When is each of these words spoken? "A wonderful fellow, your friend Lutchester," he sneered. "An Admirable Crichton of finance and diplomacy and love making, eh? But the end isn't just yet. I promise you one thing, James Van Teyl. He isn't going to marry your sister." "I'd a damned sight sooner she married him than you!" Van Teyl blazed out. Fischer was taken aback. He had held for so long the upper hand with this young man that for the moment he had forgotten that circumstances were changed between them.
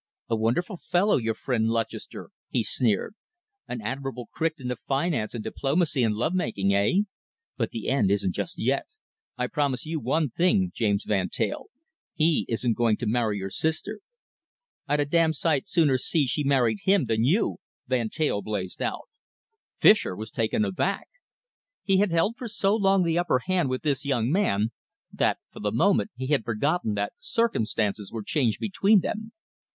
"A 0.29 0.35
wonderful 0.35 0.77
fellow, 0.77 1.17
your 1.17 1.35
friend 1.35 1.67
Lutchester," 1.69 2.31
he 2.49 2.63
sneered. 2.63 3.13
"An 3.67 3.81
Admirable 3.81 4.29
Crichton 4.33 4.71
of 4.71 4.79
finance 4.79 5.35
and 5.35 5.43
diplomacy 5.43 6.01
and 6.01 6.15
love 6.15 6.33
making, 6.33 6.73
eh? 6.73 7.01
But 7.55 7.69
the 7.69 7.87
end 7.87 8.09
isn't 8.09 8.33
just 8.33 8.57
yet. 8.57 8.87
I 9.37 9.45
promise 9.45 9.85
you 9.85 9.99
one 9.99 10.31
thing, 10.31 10.71
James 10.73 11.03
Van 11.05 11.29
Teyl. 11.29 11.67
He 12.15 12.47
isn't 12.49 12.75
going 12.77 12.97
to 12.97 13.05
marry 13.05 13.37
your 13.37 13.51
sister." 13.51 13.99
"I'd 14.87 14.99
a 15.01 15.05
damned 15.05 15.35
sight 15.35 15.67
sooner 15.67 15.99
she 15.99 16.25
married 16.43 16.79
him 16.85 17.05
than 17.05 17.23
you!" 17.23 17.57
Van 17.87 18.09
Teyl 18.09 18.41
blazed 18.41 18.81
out. 18.81 19.07
Fischer 19.77 20.15
was 20.15 20.31
taken 20.31 20.65
aback. 20.65 21.09
He 21.83 21.97
had 21.99 22.09
held 22.11 22.37
for 22.37 22.47
so 22.47 22.75
long 22.75 23.03
the 23.03 23.19
upper 23.19 23.41
hand 23.45 23.69
with 23.69 23.83
this 23.83 24.03
young 24.03 24.31
man 24.31 24.71
that 25.13 25.37
for 25.51 25.59
the 25.59 25.71
moment 25.71 26.09
he 26.17 26.25
had 26.25 26.43
forgotten 26.43 26.95
that 26.95 27.13
circumstances 27.19 28.11
were 28.11 28.23
changed 28.23 28.59
between 28.59 29.01
them. 29.01 29.31